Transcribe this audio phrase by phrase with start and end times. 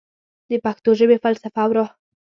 [0.49, 1.89] د پښتو ژبې فلسفه او روح